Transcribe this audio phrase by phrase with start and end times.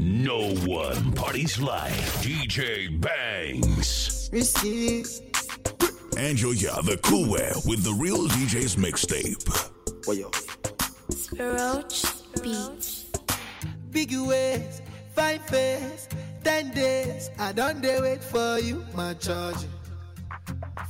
[0.00, 1.90] No one parties like
[2.22, 4.30] DJ Bangs.
[4.32, 5.02] Risky.
[6.14, 9.42] Angelia the Cool Wear with the real DJ's mixtape.
[11.36, 12.04] Roach
[12.40, 13.06] Beach.
[13.90, 14.82] Big ways,
[15.16, 16.08] fine face,
[16.44, 17.30] ten days.
[17.36, 19.66] I don't dare wait for you, my charge.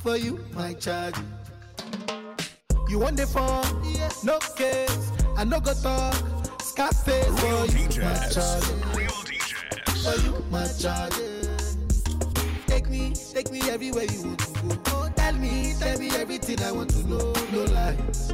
[0.03, 1.15] For you, my charge.
[2.87, 3.65] You want the phone?
[3.85, 4.23] Yes.
[4.23, 5.11] No case.
[5.35, 6.28] I no go talk.
[6.79, 8.95] Scarface Real for you, DJs.
[8.95, 9.99] Real DJs.
[10.01, 11.11] For you, my charge.
[12.67, 14.81] Take me, take me everywhere you want to go.
[14.85, 17.33] Oh, tell me, tell me everything I want to know.
[17.51, 18.31] No lies.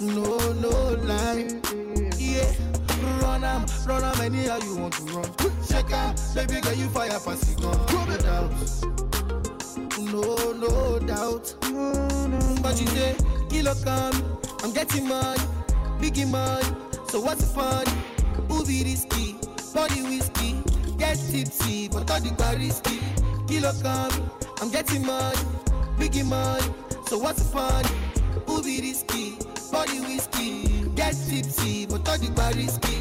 [0.00, 0.70] No, no
[1.02, 1.48] lie.
[2.18, 2.52] Yeah.
[3.20, 5.28] Run am, run am anyhow you want to run.
[5.68, 7.76] Shake am, baby girl you fire pass it gun.
[8.06, 8.52] No doubt.
[9.98, 11.52] No, no doubt.
[12.62, 13.16] But you say,
[13.50, 15.42] kilo come, I'm getting money,
[15.98, 16.93] biggie money.
[17.14, 17.86] So what's the fun?
[18.48, 19.36] Who be risky?
[19.72, 20.56] Body whiskey,
[20.98, 22.98] get tipsy, but all the bar risky.
[23.46, 25.38] Kilo come, I'm getting money,
[25.96, 26.66] biggie money.
[27.06, 27.84] So what's the fun?
[28.48, 29.38] Who be risky?
[29.70, 32.98] Body whiskey, get tipsy, but all the bar risky.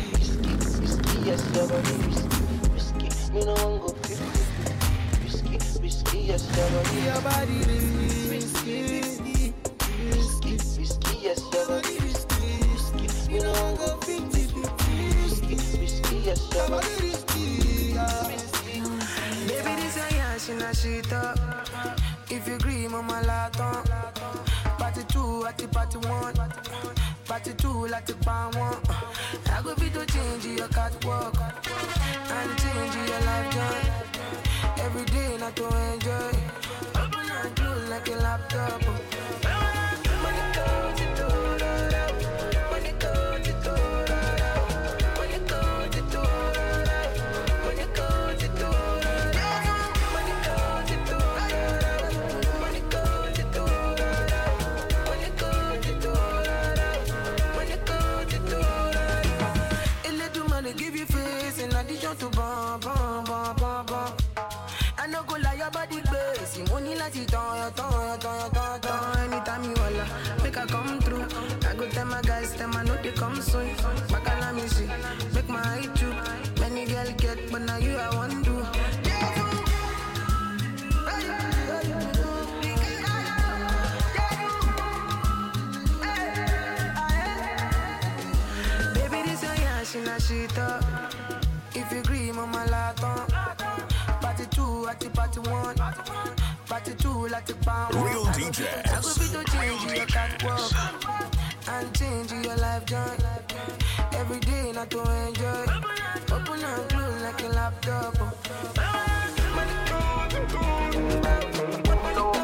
[1.25, 3.34] yes, your body risky, risky.
[3.34, 4.78] Me no one go fifty,
[5.23, 9.53] risky, risky, yes, your body Your body risky, risky,
[10.06, 12.03] risky, risky, yes, your body risky,
[13.34, 18.30] Me no one go fifty, fifty, risky, risky, yes, your Your body body risky, yeah.
[22.30, 22.40] A
[22.84, 23.84] you mama laton.
[24.78, 26.36] Party two, at the party one.
[27.25, 28.14] Party two, like the
[28.52, 28.78] one.
[29.52, 33.33] I go fit to change your catwalk and change your life
[95.50, 95.76] one.
[96.68, 98.04] Party two, like the pan one.
[98.06, 98.88] Real DJs.
[98.88, 100.72] I go fit to change your catwalk
[101.70, 103.18] and change your life joy.
[104.14, 105.66] Every day, not to enjoy.
[106.31, 108.18] Open and close like a laptop.
[109.56, 110.96] Money comes and goes.
[110.96, 112.38] Money comes and goes.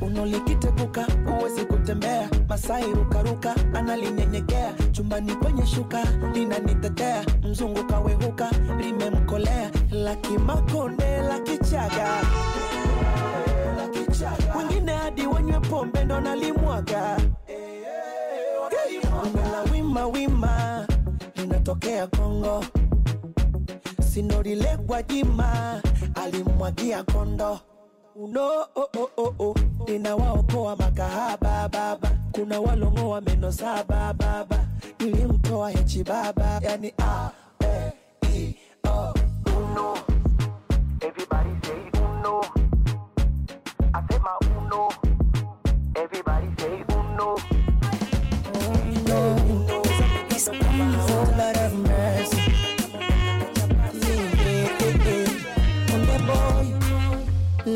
[0.00, 6.02] unolikitepuka huwezi kutembea masai rukaruka analinyenyekea chumbani kwenye shuka
[6.34, 12.08] linanitetea mzungu kawehuka limemkolea lakimakonde lakichaga
[14.58, 17.16] wengine hadi wanywe pombe ndo nalimwaga.
[19.52, 20.86] La wima wima
[21.36, 22.64] linatokea kongo.
[24.12, 25.82] Sinorilekwa jima
[26.14, 27.60] alimwagia kondo
[28.16, 29.54] uno oh, oh, oh, oh.
[29.88, 34.66] ninawaokoa makahaba baba kuna walongoa meno saba baba
[34.98, 37.30] nilimtoa hechi baba yani a
[37.64, 37.92] e
[38.34, 38.56] i
[38.88, 39.14] o
[39.56, 39.94] uno.
[41.02, 42.40] Everybody say uno.
[43.94, 44.88] I say my uno.
[45.96, 47.36] Everybody say uno.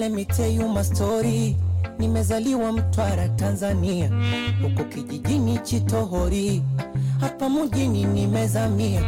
[0.05, 1.57] Let me tell you my story.
[1.99, 4.11] Nimezaliwa Mtwara, Tanzania,
[4.63, 6.63] huko kijijini Chitohori,
[7.21, 9.01] hapa mjini nimezamia,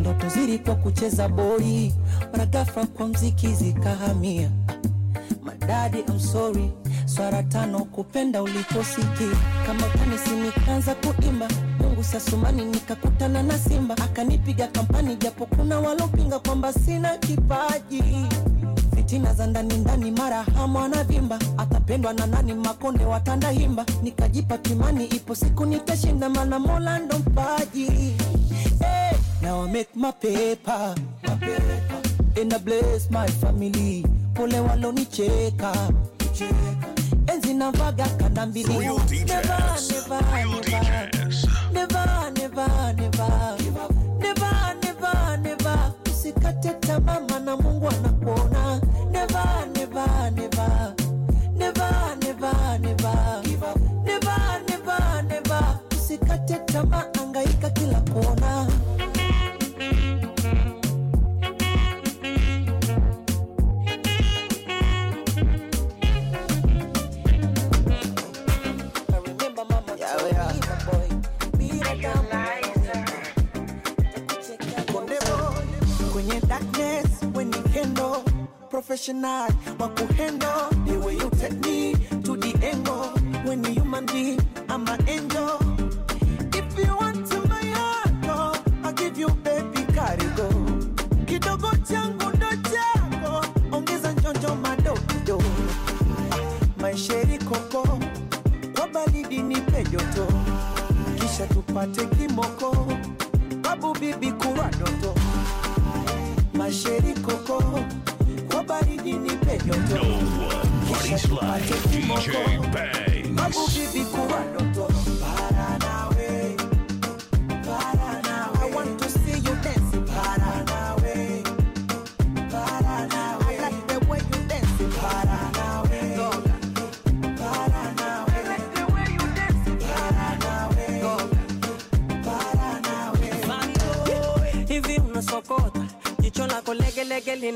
[0.00, 1.94] ndoto zilikuwa kucheza boli,
[2.32, 2.64] mara
[2.96, 4.50] kwa mziki zikahamia.
[5.42, 6.70] Madadi, I'm sorry,
[7.04, 9.36] swara tano kupenda uliposikia,
[9.66, 11.48] kama kanisi nikaanza kuimba,
[11.80, 18.02] Mungu sasumani nikakutana na simba, akanipiga kampani, japo kuna walopinga kwamba sina kipaji
[19.10, 22.54] fitina za ndani ndani, mara hamu anavimba, atapendwa na nani?
[22.54, 28.16] Makonde watanda himba, nikajipa kimani, ipo siku nitashinda, mana Mola ndo mpaji.
[34.34, 35.72] Pole walonicheka
[37.26, 38.90] enzi na vaga kanda mbili.
[46.10, 47.56] Usikate tamaa, mama
[79.00, 79.48] professional
[79.78, 80.59] wa kuhandle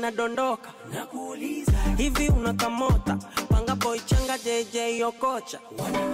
[0.05, 3.17] legelege linadondoka nakuuliza hivi unakamota?
[3.49, 5.59] Panga boy changa jj okocha.
[5.79, 6.04] wanamaliza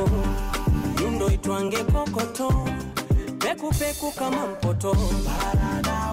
[0.00, 0.10] moto,
[1.00, 2.68] nyundo itwange kokoto,
[3.38, 4.96] pekupeku kama mpoto.
[5.24, 6.09] Paradise.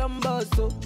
[0.00, 0.76] Everything done bust.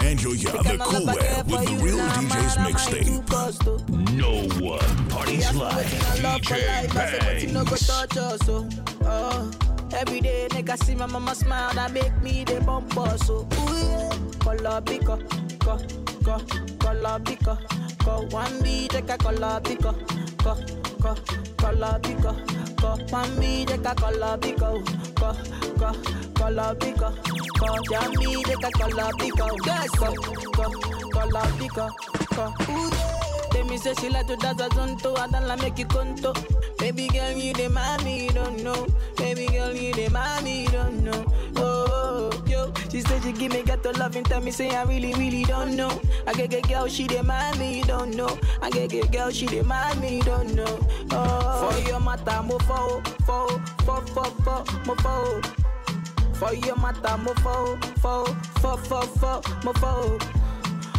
[0.00, 4.14] Angel Ya, the cool way with the Real DJs mixtape.
[4.16, 7.86] No one parties like DJ no go Bangs.
[7.86, 9.50] touch us, oh.
[9.94, 12.92] Every day, make I see my mama smile, that make me the bump
[13.22, 13.46] so.
[13.52, 14.10] Ooh, yeah.
[14.40, 15.18] Color pico,
[15.58, 15.78] co,
[16.24, 16.38] co,
[16.78, 17.58] color pico,
[18.04, 18.26] co.
[18.30, 19.92] One beat, take a color pico,
[20.38, 20.56] co,
[21.00, 21.14] co,
[21.56, 22.32] color pico,
[22.80, 24.82] Go, mami, deca colabico.
[25.14, 25.32] Go,
[25.78, 25.92] go,
[26.34, 27.10] colabico.
[27.58, 29.46] Go, yami, deca colabico.
[29.66, 30.12] Yes, go,
[30.52, 30.70] go,
[31.12, 31.90] colabico.
[32.34, 32.54] Go,
[33.52, 36.32] They me say she like to dance a zonto, I don't like make you conto.
[36.78, 38.86] Baby girl, you the mommy, you don't know.
[39.16, 41.24] Baby girl, you the mommy, you don't know.
[41.56, 41.77] Oh
[42.90, 45.76] she said she give me ghetto love and tell me say I really, really don't
[45.76, 46.00] know.
[46.26, 48.38] I get get girl, she mommy, you don't know.
[48.62, 50.78] I get get girl, she mommy, you don't know.
[51.12, 53.48] Oh, for your mata, mo fo, fo,
[53.84, 55.40] fo, fo, fo, mo fo.
[56.34, 58.24] For your mata, mo fo, fo,
[58.60, 60.18] fo, fo, fo, mo fo.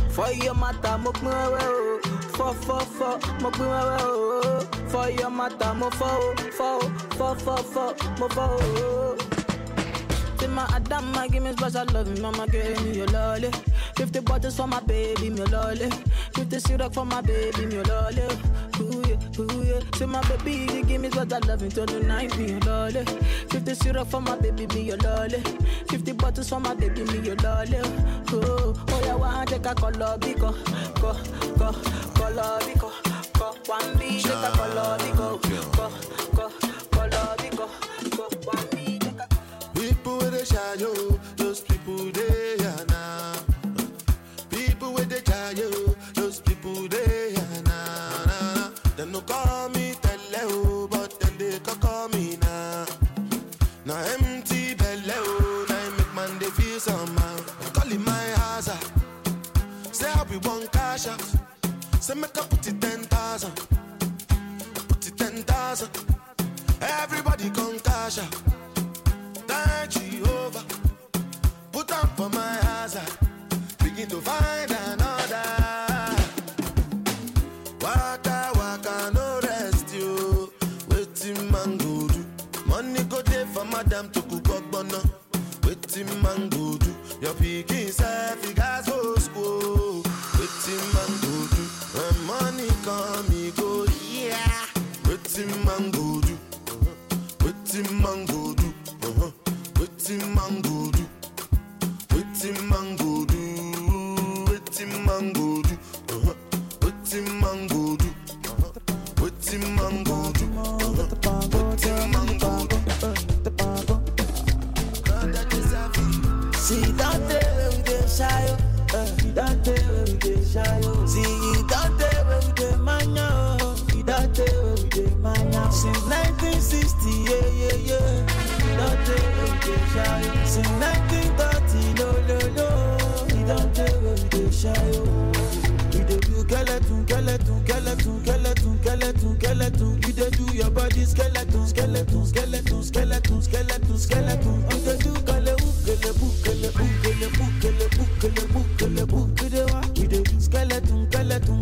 [0.10, 2.00] For your mata, mo o.
[2.40, 4.90] Fo fo fo, mo pin.
[4.90, 6.80] For your mata, mo fo fo
[7.18, 9.19] fo fo fo, mo fo
[10.42, 10.48] o.
[10.48, 13.52] Say my give me special love, mama give me your lolly.
[13.96, 15.90] Fifty bottles for my baby, me lolly.
[16.34, 18.24] Fifty syrup for my baby, me lolly.
[18.82, 19.80] Ooh yeah, ooh yeah.
[19.96, 23.06] Say my baby, you give me special love until the night, me your lolly.
[23.50, 25.42] Fifty syrup for my baby, me your lolly.
[25.90, 27.80] Fifty bottles for my baby, me your lolly.
[28.32, 30.54] Oh, oh yeah, one take a color biko,
[31.02, 31.14] go,
[31.58, 31.72] go,
[32.14, 32.92] color biko,
[33.38, 33.56] go.
[33.66, 35.42] One B take a color biko,
[40.78, 41.09] desayuno.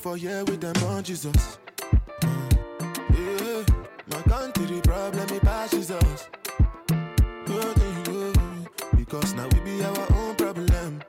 [0.00, 1.58] for here with them on Jesus.
[2.22, 3.64] Yeah,
[4.08, 6.28] my country problem, it passes us.
[8.96, 11.02] Because now we be our own problem.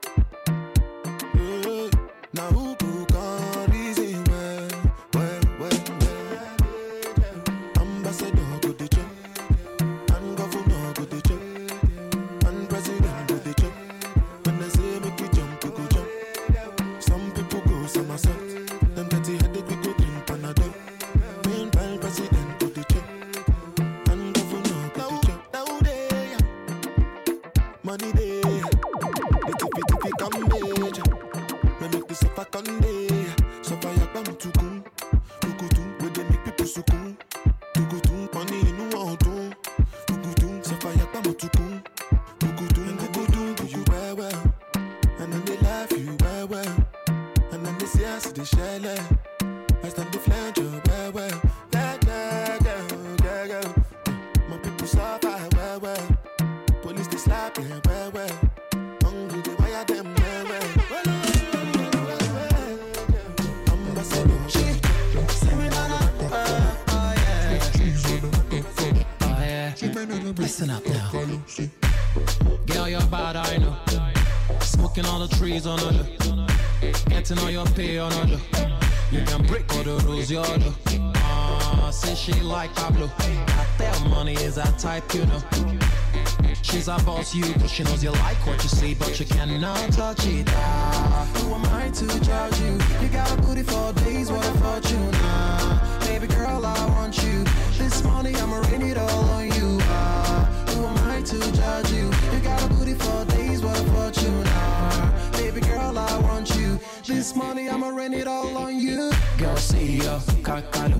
[87.33, 90.47] it's you Cause she knows you like what you see But you cannot touch it.
[90.49, 92.73] Ah, Who am I to judge you?
[93.01, 95.09] You got a booty for days, what a fortune.
[95.13, 97.43] Ah, Baby girl, I want you.
[97.77, 99.77] This money, I'ma rain it all on you.
[99.81, 102.05] Ah, Who am I to judge you?
[102.33, 104.43] You got a booty for days, what a fortune.
[104.47, 106.79] Ah, Baby girl, I want you.
[107.05, 109.11] This money, I'ma rain it all on you.
[109.37, 110.99] Girl, see ya, kakalu.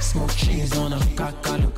[0.00, 1.74] Smoke cheese on a kakaluk.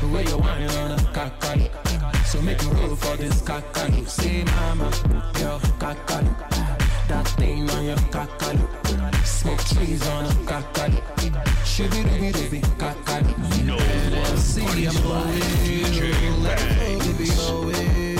[0.00, 1.93] The way you whine on a kakalu.
[2.26, 4.08] So make me roll for this kakalu.
[4.08, 4.90] Say mama,
[5.34, 6.32] girl, kakalu.
[7.08, 8.66] That thing on your kakalu.
[9.24, 11.00] Smoke trees on a kakalu.
[11.64, 13.64] Shibby dibby dibby kakalu.
[13.64, 16.42] No one see I'm going.
[16.42, 18.16] Let it go, baby,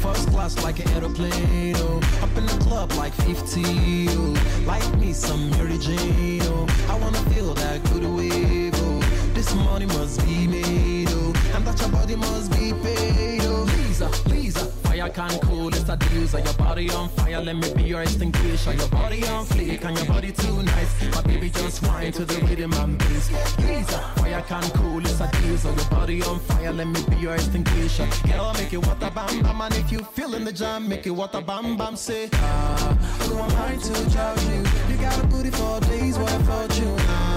[0.00, 2.00] First class like an aeroplane, oh.
[2.22, 4.62] Up in the club like 50, oh.
[4.66, 6.66] Like me some Mary Jane, oh.
[6.88, 9.00] I wanna feel that good wave, oh.
[9.34, 11.07] This money must be made.
[11.54, 13.64] And that your body must be paid, oh.
[13.76, 16.44] Lisa, Lisa, fire can cool, it's a diffuser.
[16.44, 18.74] Your body on fire, let me be your extinguisher.
[18.74, 21.14] Your body on fleek and your body too nice.
[21.14, 23.30] My baby just whine to the rhythm and bass.
[23.58, 25.74] Lisa, fire can cool, it's a diffuser.
[25.76, 28.06] Your body on fire, let me be your extinguisher.
[28.28, 31.40] Girl, make it water bam bam, and if you feeling the jam, make it water
[31.40, 31.96] bam bam.
[31.96, 34.62] Say, ah, who am I to judge you?
[34.88, 36.94] You got a booty for days, what a fortune.
[37.00, 37.27] Ah,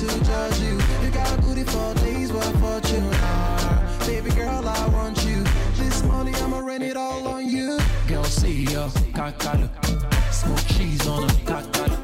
[0.00, 0.78] to judge you?
[1.02, 3.06] You got a booty for days, what fortune.
[3.12, 5.44] Ah, baby girl, I want you.
[5.76, 7.78] This morning I'ma rain it all on you.
[8.08, 9.68] Girl, see ya, kakalu.
[10.32, 11.99] Smoke cheese on a kakalu.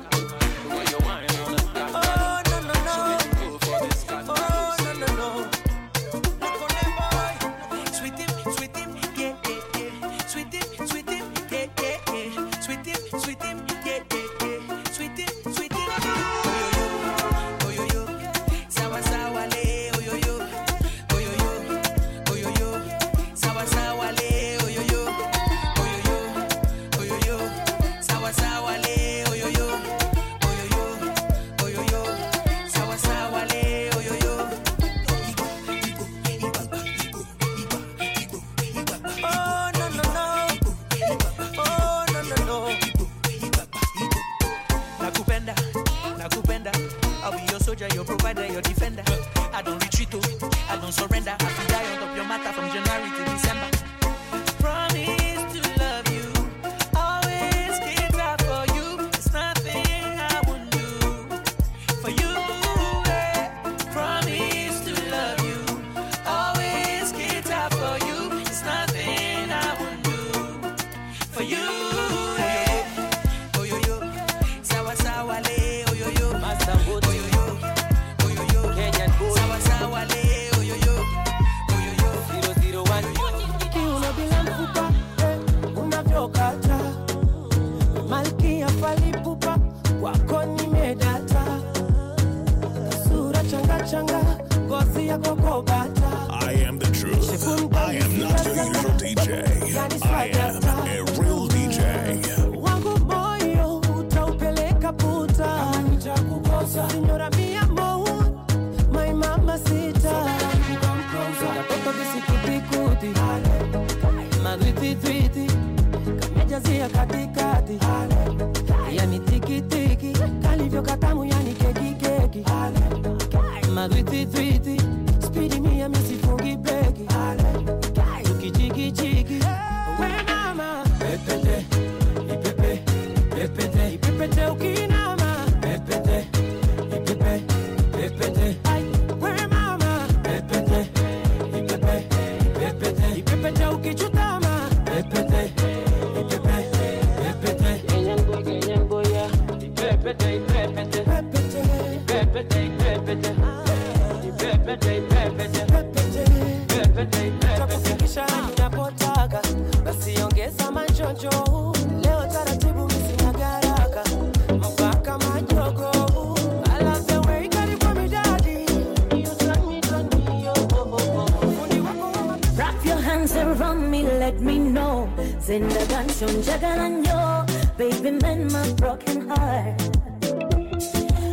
[175.48, 175.56] Know.
[175.66, 177.46] Zinda ganshon jagalanyo,
[177.78, 179.80] baby mend my broken heart.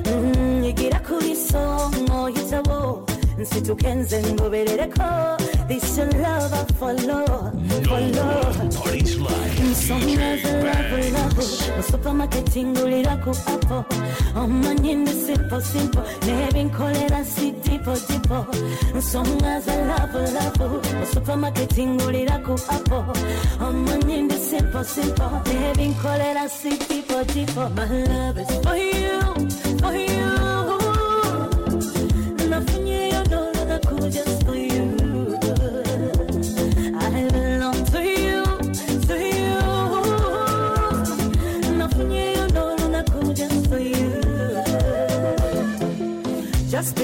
[0.06, 3.06] Mm, yigira kuri songo yitabo,
[3.38, 5.38] nsitukenze ngoberereko.
[5.68, 7.52] This your love I follow,
[7.88, 8.54] follow.
[9.64, 13.86] Nsonga love love, musupermarket ngulira ku apple.
[14.36, 17.53] Omanyinde simple simple, nebinkolera si
[18.34, 18.98] tipo.
[18.98, 23.06] Nsonga za love love, musupermarket ngulira ku apple.
[23.60, 27.70] Omanyinde simple simple, nebinkolera si tipo tipo.
[27.76, 29.22] My love is for you,
[29.80, 30.43] for you.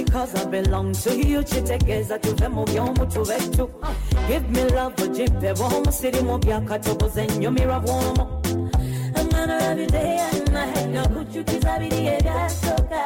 [0.09, 1.43] Because I belong to you.
[1.43, 3.69] Chitegeza tuve mu by'omutu bettu
[4.27, 4.95] Give me love
[6.39, 8.23] byakatoboza ennyumirwa bw'omu
[9.15, 13.03] I'm gonna love you day and night Nakuchukiza biri ebyasooka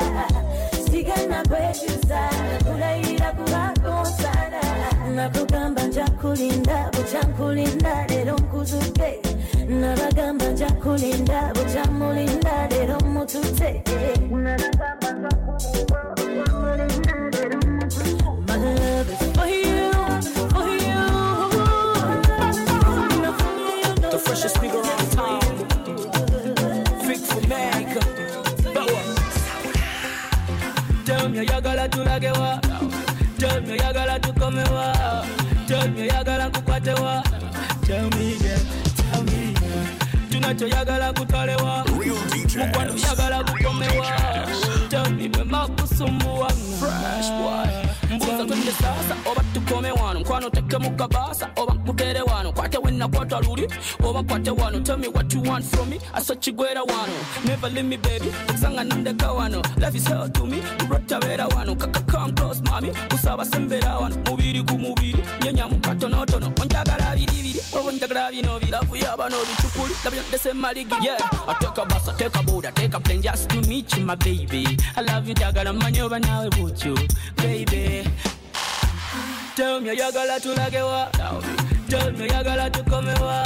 [0.85, 2.19] Sigana kwekyusa
[2.63, 4.61] Kulayira kubakonsana
[5.15, 9.19] Nakugamba nja kulinda Bukya nkulinda leero nkuzudde
[9.69, 13.83] Nabagamba nja kulinda Bukya mulinda leero mutute.
[14.31, 14.57] My
[24.43, 25.41] freshest nigga around town.
[27.07, 27.99] Vic from America.
[31.05, 32.59] Tell me oyagala tulage wa
[33.37, 34.93] Tell me oyagala tukome wa
[35.67, 37.23] Tell me oyagala nkukwate wa
[37.85, 38.59] Tell me yeah,
[39.11, 40.29] tell me yeah.
[40.31, 44.07] Tunachoyagala kutwale wa Mukwano oyagala kukome wa
[44.89, 48.15] Tell me bwemba kusumbuwa Fresh boy.
[48.15, 52.21] Mbuuza twende sasa oba tukome wano nkwano teke mu kabaasa oba nkutere
[53.03, 53.67] wano kwate wennakwata luli
[54.03, 55.99] oba kwate wano tell me what you want from me.
[56.13, 57.13] Aso kigwera wano
[57.45, 58.31] never leave me baby.
[58.47, 60.61] Okusanga nandeka wano life is hell to me.
[60.87, 65.23] Kuratabeera wano kaka come close mami kusaba sembera wano mubiri ku mubiri.
[65.43, 71.17] Nyenya mu katonotono onjagala biribiri oba onjagala bino biravu yaba n'obicukuli labyo ndese maligi yeah.
[71.47, 73.95] I take a bus I take a boat I take a plane just to meet
[73.97, 74.77] you my baby.
[74.95, 76.95] I love you njagala mmanyi oba nawe butyo
[77.37, 78.03] baby
[79.55, 81.09] Tell me oyagala tulage wa
[81.93, 83.43] Tell me oyagala tukome wa?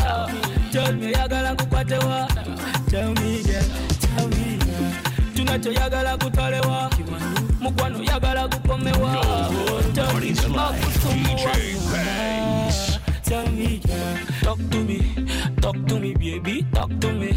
[0.72, 2.28] Tell me oyagala nkukwate wa?
[2.90, 3.64] Tell me yeah,
[4.00, 5.36] tell me yeah.
[5.36, 6.90] Tunachoyagala kutwale wa?
[7.60, 9.50] Mukwano oyagala kukome wa?
[9.94, 11.52] Tell me makusumbuwa
[13.24, 14.18] Tell me yeah.
[14.42, 15.14] Talk to me,
[15.62, 17.34] talk to me baby Talk to me,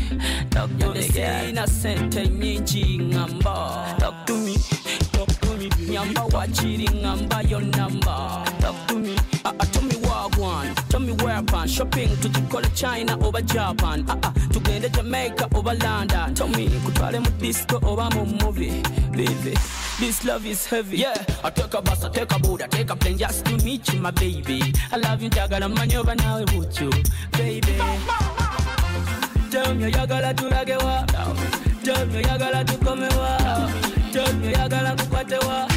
[0.51, 1.49] talk to me yeah.
[1.49, 4.55] Innocent nyingi ngamba Talk to me,
[5.13, 5.91] talk to me baby.
[5.93, 8.45] Nyamba wachiri ngamba your number.
[8.61, 9.40] Talk to me, tell me what one
[11.43, 17.21] Pan Shopping tutukole China oba Japan uh, uh, Tugende Jamaica oba London Tell me kutwale
[17.21, 19.55] mu disco oba mu movie Baby
[20.01, 20.97] This love is heavy.
[20.97, 23.57] Yeah, I take a bus, I take a boat, I take a plane just to
[23.63, 24.73] meet you, my baby.
[24.91, 26.91] I love you, Jagala, man, you're now with you,
[27.33, 27.77] baby.
[29.51, 31.05] Tell me, Yagala, to lage wa.
[31.85, 33.01] Tell me, Yagala, to come.
[34.11, 35.70] Tell me, Yagala, to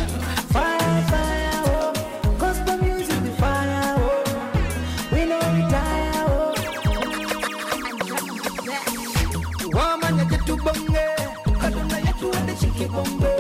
[12.94, 13.33] bombe.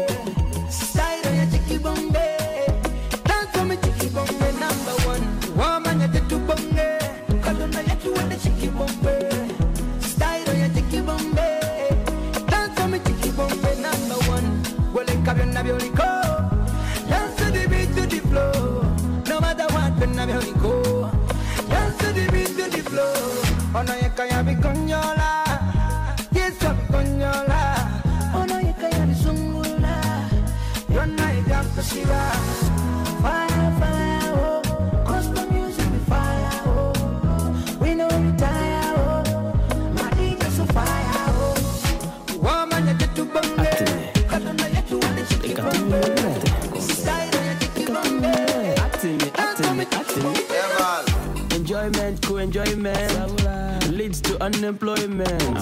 [52.65, 55.57] Enjoyment, leads to unemployment.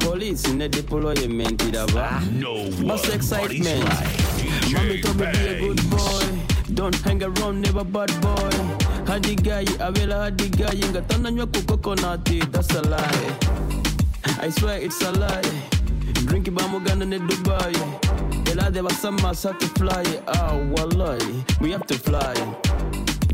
[0.00, 3.84] Police in the deployment, about no Most excitement.
[4.72, 6.74] Mommy told me be a good boy.
[6.74, 8.50] Don't hang around, never bad boy.
[9.06, 10.74] Hadi guy, avela hadi guy.
[10.74, 13.36] Inga tananywa ku coconut, that's a lie.
[14.38, 15.42] I swear it's a lie.
[16.26, 17.74] Drink it, bamugana ne Dubai.
[18.50, 20.04] Ela de basama have to fly.
[20.28, 22.34] Ah, wallahi, we have to fly.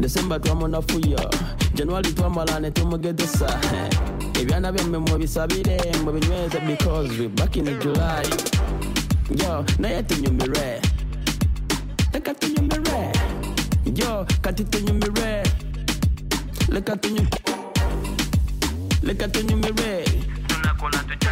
[0.01, 1.19] December twamona fuya
[1.75, 8.23] January twamalane tumugedesa eh, ebyana byemme mubisabire mubinyweze because we back in July.
[9.31, 10.81] Yo naye tunyumire.
[12.13, 13.13] Leka tunyumire.
[13.97, 15.43] Yo kati tunyumire.
[16.69, 17.27] Leka tunyu
[19.03, 20.05] leka tunyumire.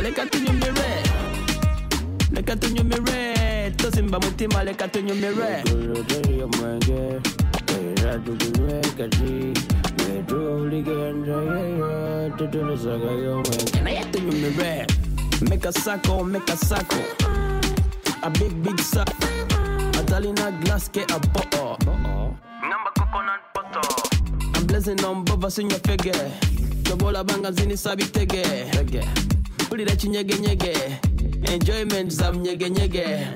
[0.03, 1.03] Leka tunyumire.
[2.33, 3.71] Leka tunyumire.
[3.77, 5.63] Tosimba mutima leka tunyumire
[15.51, 16.97] Make a sacco, make a sacco.
[18.23, 19.09] A big, big sack.
[19.09, 21.77] A Dalina glass, get a bottle.
[21.87, 23.81] Number coconut butter.
[24.55, 26.31] I'm blessing on bovas in your figure.
[26.85, 28.43] Chobola banga zini sabi tege.
[29.69, 30.75] Pulira chinyege nyege.
[31.53, 33.29] Enjoyment za mnyege nyege.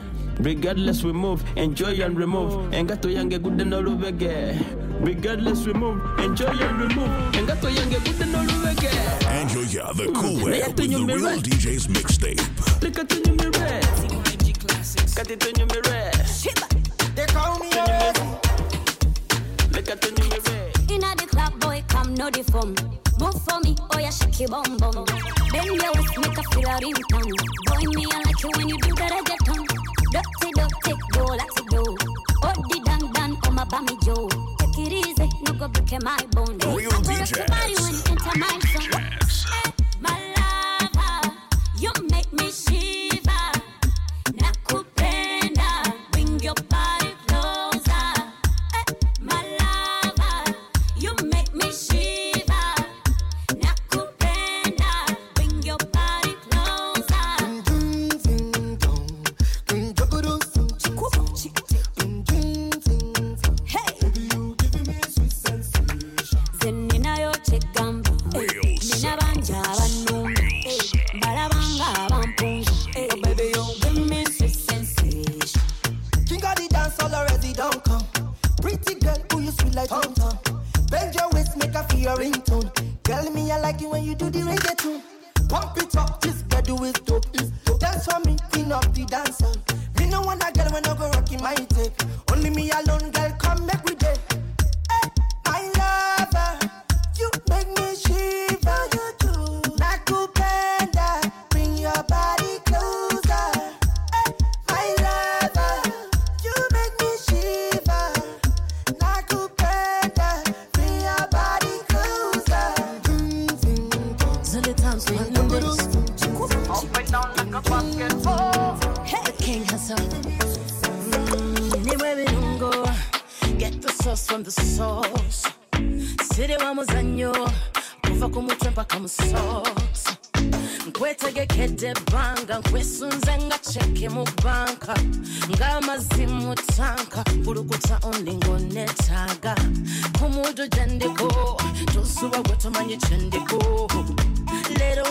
[0.43, 2.53] Regardless we move, enjoy and remove.
[2.73, 4.57] Engato yange good no lubege.
[5.01, 7.11] Regardless we move, enjoy and remove.
[7.33, 8.89] Engato yange good no lubege.
[9.29, 10.45] Angel, yeah, the cool mm.
[10.45, 12.41] way with the real DJ's mixtape.
[12.81, 13.85] Look at you me red.
[15.15, 15.81] Cut it on you me.
[17.15, 17.69] They call me
[19.73, 20.91] Look at you me red.
[20.91, 22.75] Inna the club, boy, come no the fun.
[23.21, 25.05] Move for me, oh yeah, shake your bum bum.
[25.53, 27.33] Bend your waist, make a feel a ring tongue.
[27.67, 29.70] Boy, me I like you when you do that reggaeton.
[30.11, 31.83] Dirty, dirty, go it do.
[32.43, 34.29] Oh, the dan dan, oh my bammy Joe.
[34.59, 36.59] Take it easy, no go break my bone.
[36.75, 37.05] Real rock
[37.47, 39.70] body when you enter my zone.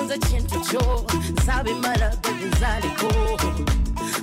[0.03, 0.59] Nze kintu
[2.47, 3.09] nzaliko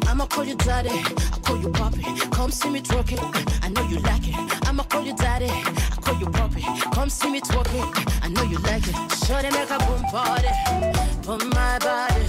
[0.09, 2.03] I'ma call you daddy, I call you poppy.
[2.31, 3.19] Come see me twerking,
[3.63, 4.69] I know you like it.
[4.69, 6.63] I'ma call you daddy, I call you poppy.
[6.95, 7.85] Come see me twerking,
[8.23, 8.95] I know you like it.
[9.27, 10.49] Shorty make a boom party,
[11.27, 12.29] boom my body.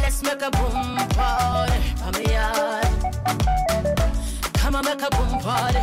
[0.00, 2.86] Let's make a boom party, for me yard.
[4.54, 5.80] Come on, make a boom party,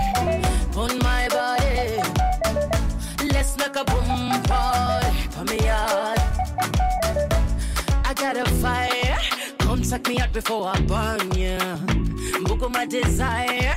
[0.72, 2.77] boom my body.
[3.38, 6.20] Let's make a boom party, for me yard.
[8.04, 9.20] I got a fire.
[9.60, 11.78] Come take me out before I burn ya.
[12.46, 13.76] Book my desire.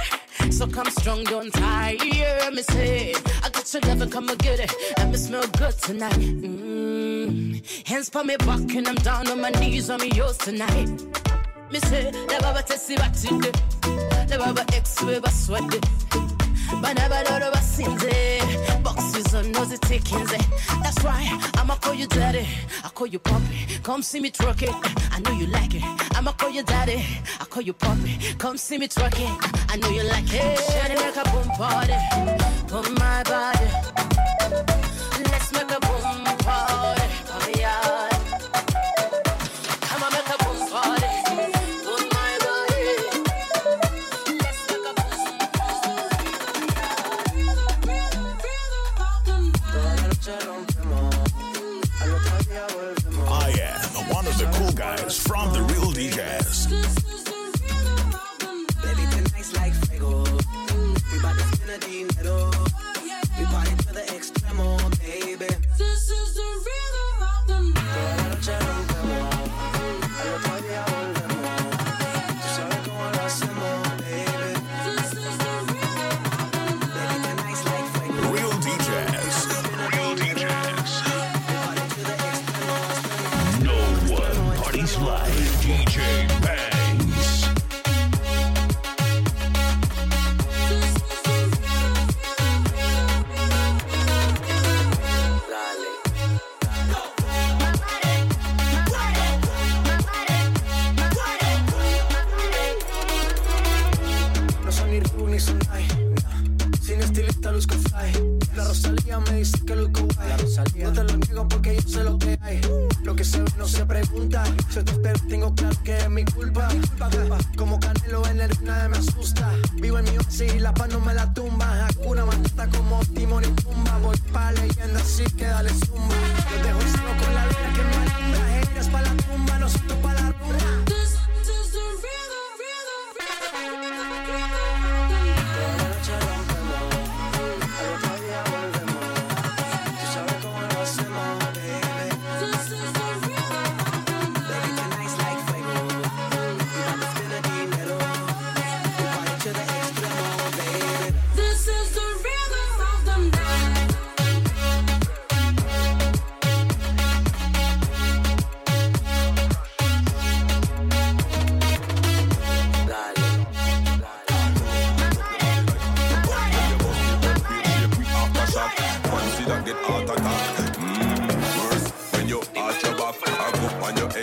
[0.51, 2.51] So come strong, don't tire.
[2.51, 3.13] Me say,
[3.45, 4.75] I got your love and come and get it.
[4.97, 6.15] And me smell good tonight.
[6.15, 7.87] Mm.
[7.87, 10.89] Hands on me back and I'm down on my knees on me yours tonight.
[11.71, 13.53] Me say, the baba tesi batinde.
[14.27, 15.21] The baba ex we
[16.71, 16.83] baswede.
[16.83, 18.83] banabadoro basinze.
[18.83, 20.25] Boxes on nosy taking
[20.83, 22.47] that's right i'ma call you daddy.
[22.85, 24.75] I call you poppy come see me twerking
[25.13, 25.83] i know you like it.
[26.17, 27.05] I'ma call you daddy.
[27.41, 29.37] I call you poppy come see me twerking
[29.69, 30.59] i know you like it.
[30.59, 31.95] Shawty make a boom party.
[32.69, 33.67] Boom my body.
[35.31, 36.00] Let's make a boom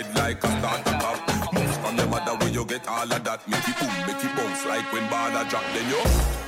[0.02, 1.52] head like a starter cap.
[1.52, 3.48] Moves from your mother where you get all of that.
[3.48, 5.64] Make it boom, make it bounce like when baller drop.
[5.74, 6.47] Then you.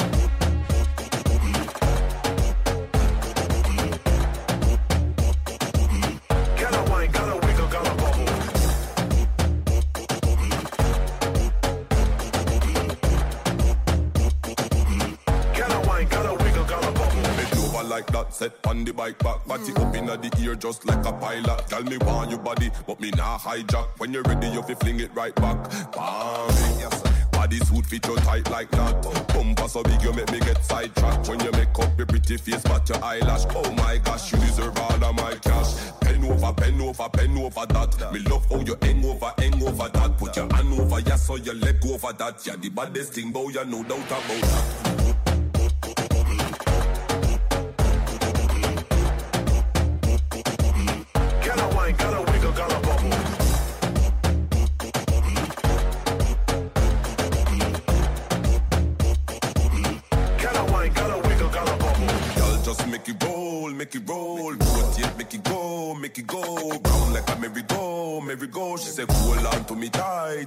[18.40, 19.46] Set on the bike back.
[19.46, 21.59] Body up inna the ear just like a pilot.
[21.68, 23.87] Tell me want your body, but me nah hijack.
[23.98, 25.59] When you're ready, you fi fling it right back.
[25.92, 26.48] Bam,
[26.81, 27.03] yes.
[27.33, 28.94] Body suit fit you tight like that.
[29.35, 31.29] Bumper so big you make me get sidetracked.
[31.29, 33.44] When you make up your pretty face, but your eyelash.
[33.50, 35.72] Oh my gosh, you deserve all of my cash.
[36.00, 38.12] Pen over, pen over, pen over that.
[38.12, 40.16] Me love how you hang over, hang over that.
[40.16, 42.46] Put your hand over, yeah, so your leg over that.
[42.46, 44.89] Yeah, the baddest thing, boy, you no doubt about that.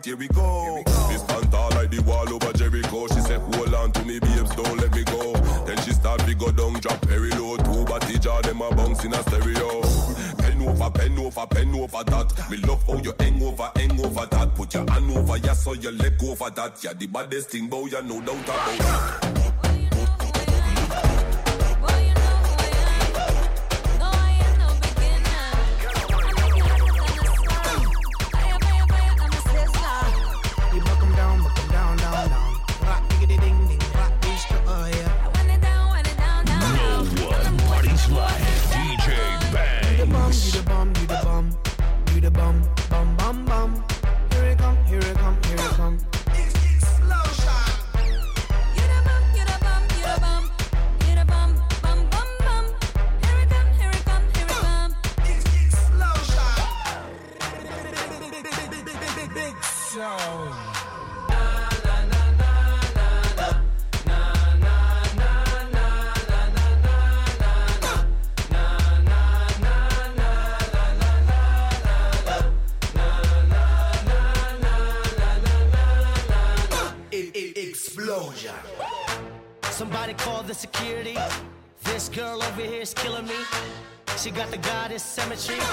[0.03, 0.83] Tight, here we go.
[1.09, 3.07] this stand tall like the wall over Jericho.
[3.07, 5.33] She said, hold on to me, babes, don't let me go.
[5.65, 7.57] Then she start to go down, drop very low.
[7.57, 9.81] Two body jar, them a bounce in a stereo.
[10.37, 12.49] Pen over, pen over, pen over that.
[12.49, 14.55] Me love how you hang over, hang over that.
[14.55, 16.83] Put your hand over, yeah, so your leg over that.
[16.83, 19.52] Yeah, the baddest thing, boy, you no doubt about that.
[85.35, 85.72] Goddess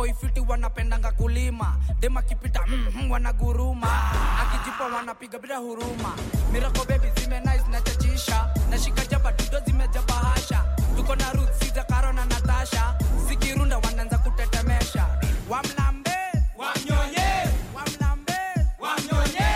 [0.00, 1.76] boy fiti wanapendanga kulima.
[2.00, 3.86] Dem akipita mm, mm, wanaguruma.
[4.40, 6.16] Akijipa wanapiga bila huruma.
[6.52, 10.00] Mirako bebi zime nice na chachisha na shika dudo zimeja
[10.96, 12.96] tuko na roots sija karo na natasha.
[13.28, 15.06] Zikirunda wanaanza kutetemesha.
[15.50, 16.16] Wamlambe
[16.56, 17.28] wamnyonye.
[17.74, 18.38] Wamlambe
[18.80, 19.48] wamnyonye.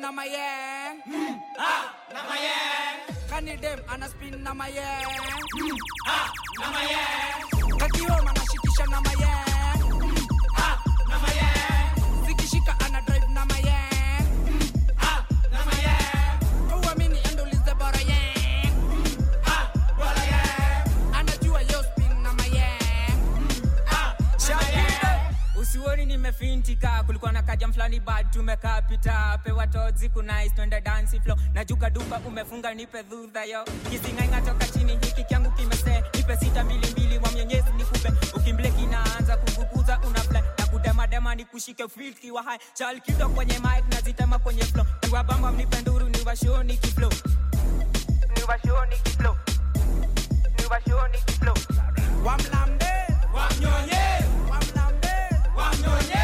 [0.00, 3.11] Na mayeng mm, ah, na mayeng
[3.46, 4.80] Yaani dem ana spin na maye.
[6.06, 7.02] Ha, na maye.
[7.78, 9.41] Kakioma nashikisha na maye.
[26.36, 31.90] tumefintika kulikuwa na kaja fulani bad tumekapita pewa tozi kunais twende dansi flo na juga
[31.90, 33.64] dupa umefunga nipe dhudha yo.
[33.90, 36.02] Kisingainga toka chini hiki kyangu kimesee.
[36.16, 38.12] Nipe sita mbili mbili wamyenyezi nikupe.
[38.36, 42.58] Ukimble kinaanza kuvukuza unaple na kudemadema nikushike filki wa hai.
[42.74, 47.12] Chalkido kwenye mik na zitema kwenye flo niwabamba mnipe nduru niwashoni kiflo
[48.36, 49.36] niwashoni kiflo
[50.58, 51.54] niwashoni kiflo
[52.24, 52.92] wamlambe
[53.34, 54.02] wamnyonye
[54.50, 55.12] wamlambe
[55.56, 56.21] wamnyonye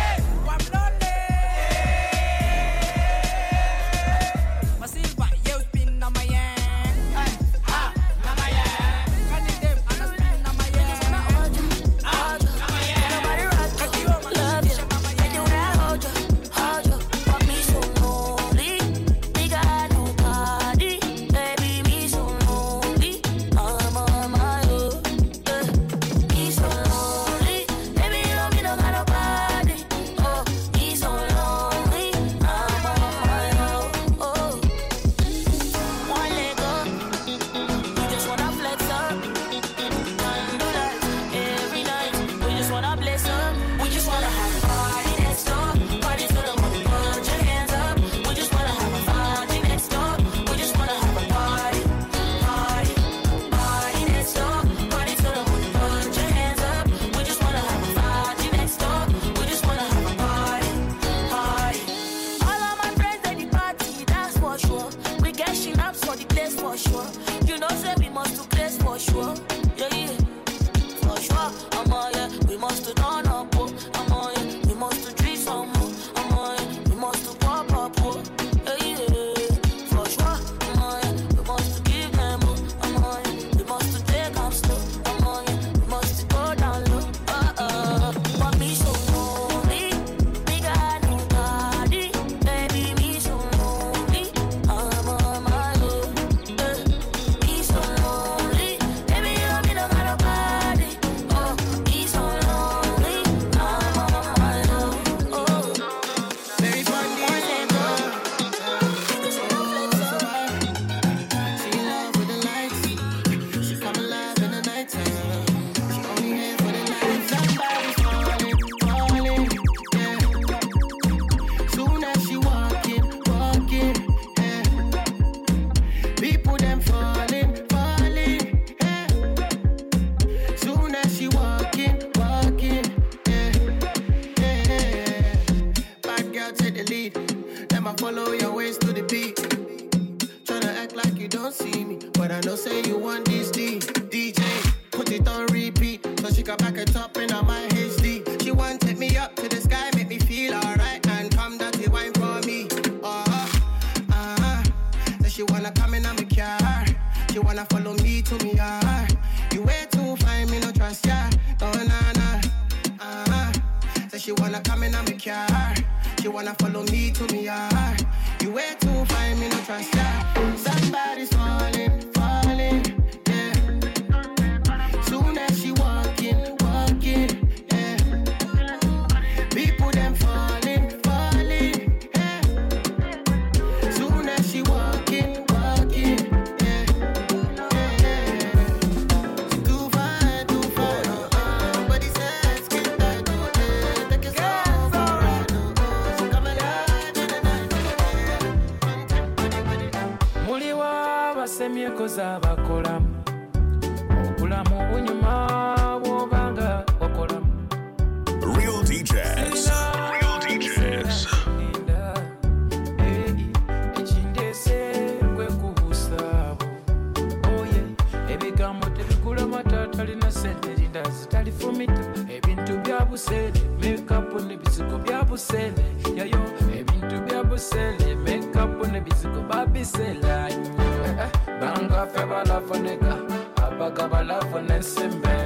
[233.99, 235.37] kabala fonesimbe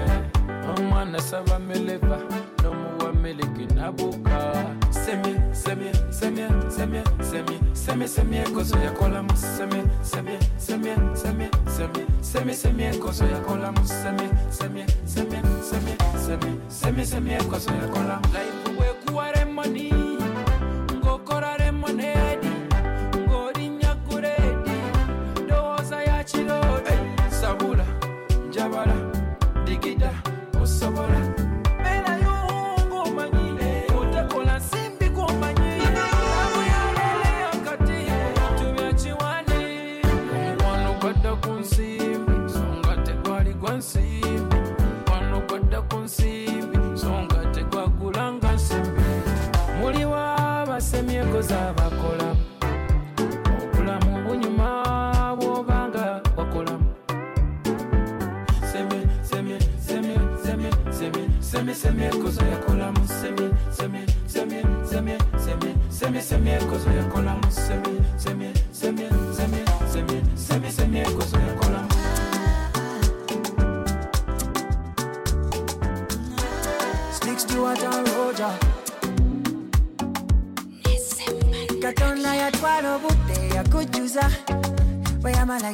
[0.79, 2.19] omwana sabamileva
[2.63, 4.53] nomuwamiliki nabuka
[4.91, 12.55] semye semye semye semye semye semye semye enkozo yakolamu semye semye semye semye semye semye
[12.55, 15.41] semye enkozo yakolamu semye semye semye
[15.71, 15.97] semye
[16.27, 20.12] semye semye semye enkozo yakolamu laifu wekuwaremoni
[61.83, 66.61] semie kozo yakola mosemi semie semie semie semie semie semie
[82.35, 84.31] ya twalo buteya kujuza
[85.23, 85.71] weyamala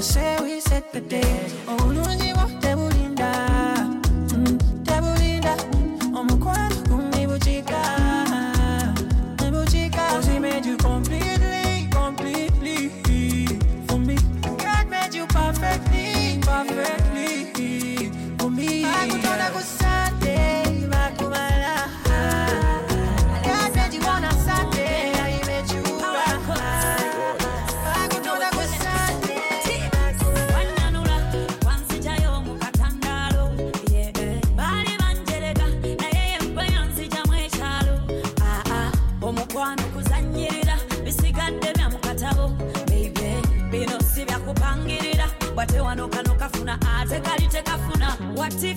[0.00, 1.52] I say we set the date.
[1.68, 2.19] Oh, no,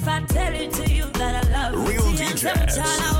[0.03, 1.93] if I tell it to you that I love you?
[1.93, 3.12] Real DJs.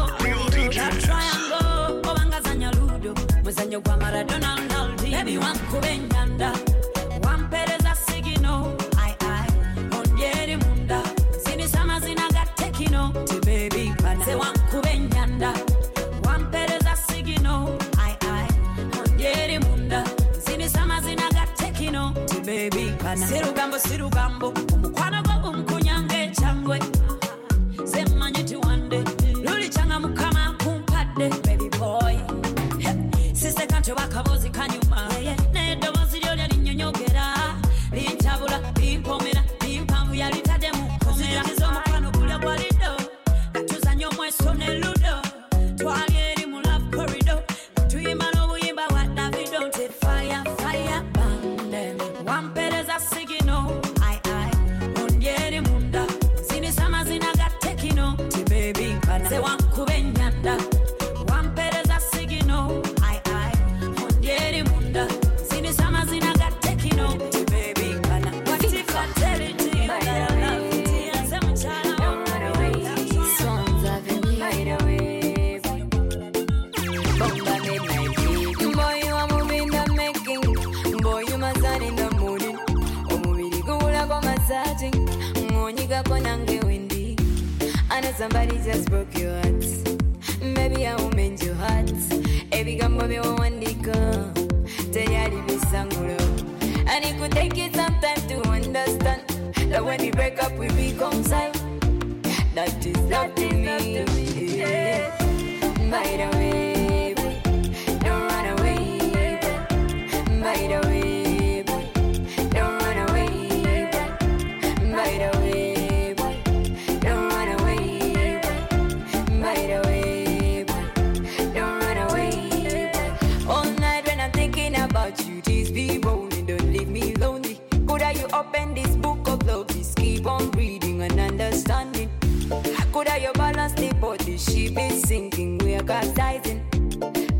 [133.04, 136.62] Coulda you balance the body, she be sinking, we are capsizing.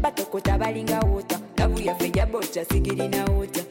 [0.02, 3.64] Batokota balinga water, navuya feja bocha sikirina water.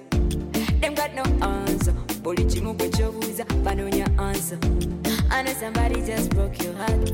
[0.81, 4.59] Them got no answer, buli chimu gwe chobuza, banonya answer.
[5.31, 7.11] I know somebody just broke your heart,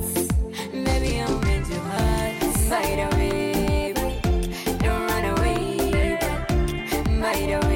[0.72, 2.38] maybe I'm into heart.
[2.70, 3.92] By the way,
[4.78, 6.18] don't run away,
[7.20, 7.67] by the way.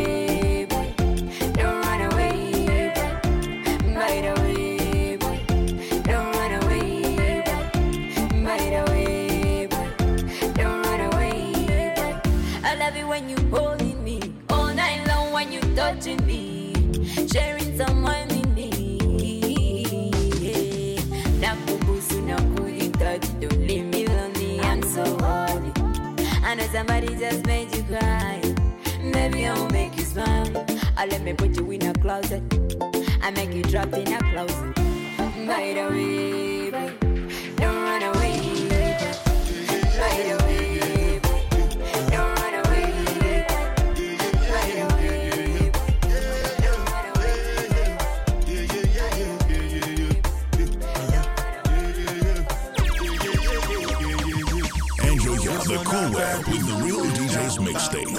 [17.32, 18.42] sharing someone in
[23.40, 24.60] don't leave me lonely.
[24.60, 25.72] I'm so horny.
[26.44, 28.40] I know somebody just made you cry.
[29.02, 30.66] Maybe I'll make you smile.
[30.96, 32.42] I let me put you in a closet.
[33.22, 34.74] I make you trapped in a closet.
[35.46, 36.70] By the way,
[37.56, 38.96] don't run away.
[39.98, 40.71] By the way.
[57.72, 58.12] mixtape.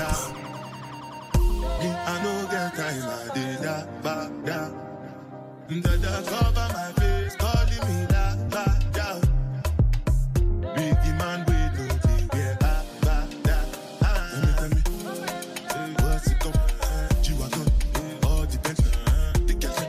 [2.06, 4.72] I know get time, I did that, back down.
[5.70, 9.22] The dog cover my face, calling me that, back down.
[10.76, 13.68] Big man, we know they wear that, back down.
[14.58, 14.82] Tell me,
[15.70, 16.70] tell me, what's it going?
[17.22, 17.68] G-Wagon,
[18.24, 18.58] all the
[19.48, 19.88] the Kelly,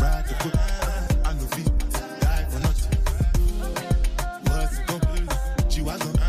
[0.00, 0.56] ride the foot.
[1.24, 1.72] I know feet,
[2.20, 2.98] die for nothing.
[4.48, 5.28] What's it going?
[5.68, 6.23] G-Wagon.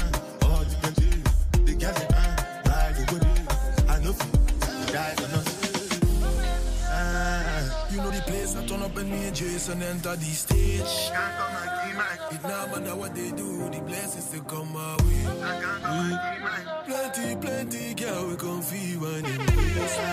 [9.35, 10.79] Jason enter the stage.
[11.11, 12.17] Can't come again, man.
[12.31, 15.23] It no matter what they do, the blessings they come my way.
[15.25, 16.85] Can't come again, Mm.
[16.85, 19.37] Plenty, plenty girl we come feel when you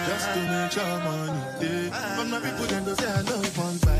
[0.09, 1.91] Just to make your money day.
[2.16, 3.91] From the people them go say I love one.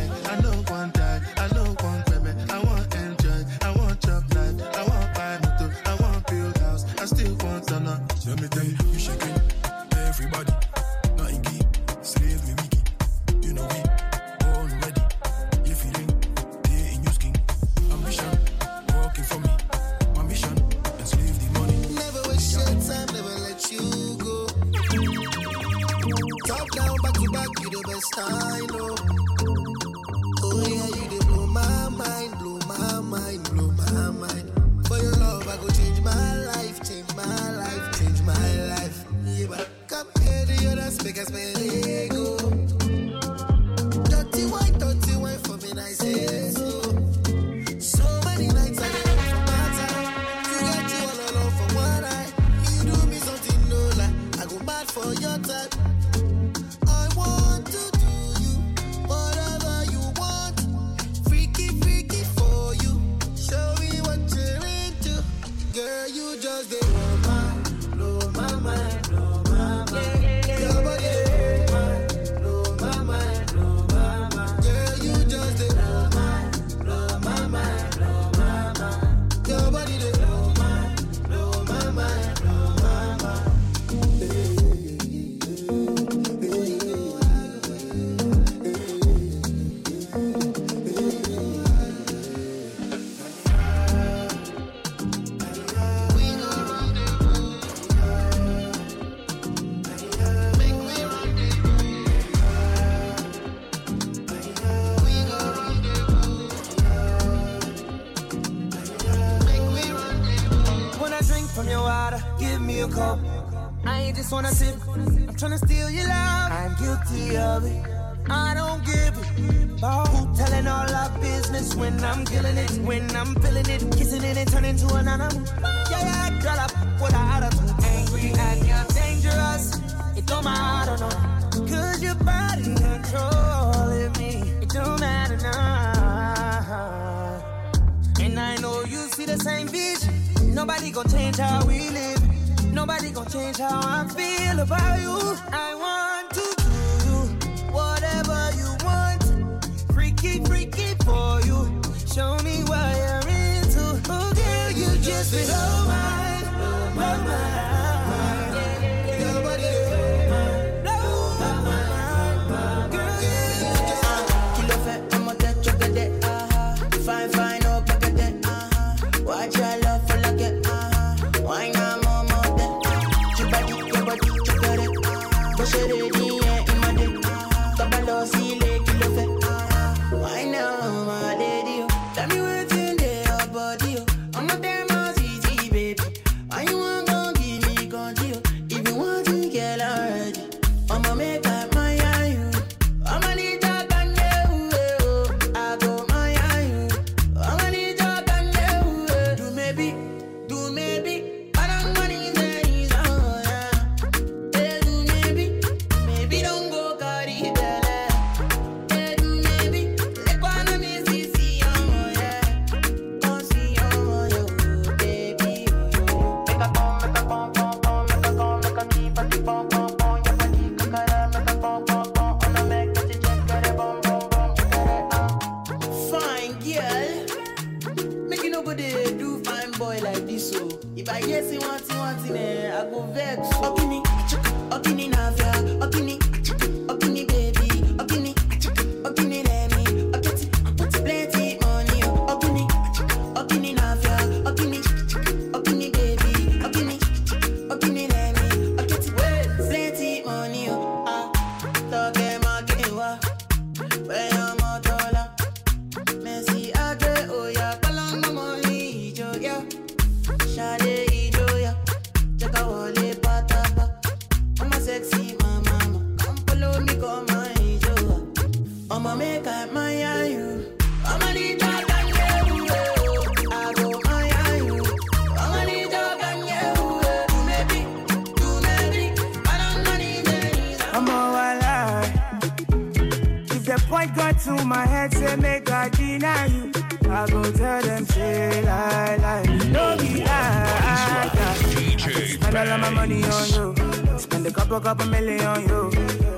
[294.83, 295.91] Spend a couple couple million on you.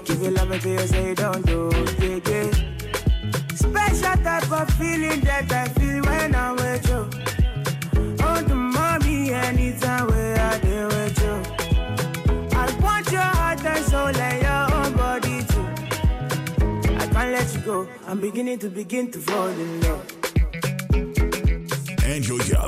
[0.04, 1.70] Give you love until you say don't do.
[1.98, 2.50] Yeah yeah.
[3.54, 7.08] Special type of feeling that I feel when I'm with you.
[8.22, 11.34] Oh, the mommy anytime where I deal with you.
[12.52, 15.66] I want your heart and soul and your own body too.
[16.96, 17.88] I can't let you go.
[18.06, 20.14] I'm beginning to begin to fall in love.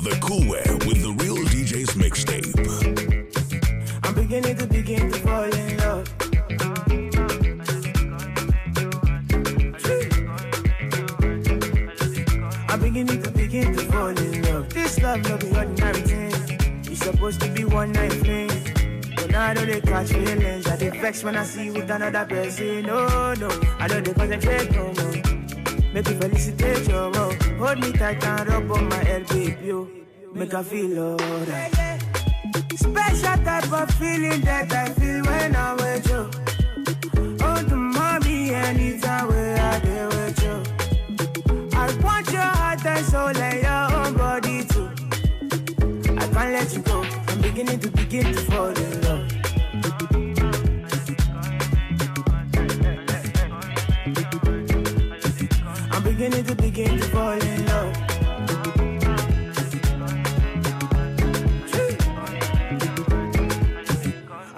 [0.07, 2.53] The Cool Way with the Real DJs mixtape.
[4.05, 5.66] I'm beginning to begin to fall in
[15.23, 15.29] love.
[15.29, 16.33] No be ordinary thing.
[16.91, 18.49] It's supposed to be one night thing.
[19.17, 20.67] But now I know they catch feelings.
[20.67, 22.83] I dey vex when I see you with another person.
[22.87, 23.49] No, no,
[23.79, 25.93] I don't dey concentrate no more.
[25.93, 27.41] Make you felicitate your love.
[27.59, 29.73] Hold me tight and rub on my head, baby.
[29.73, 29.89] oh.
[30.35, 31.73] Make I feel alright.
[32.77, 36.31] Special type of feeling that I feel when I'm with you.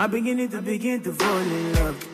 [0.00, 2.07] I'm beginning to begin to fall in love.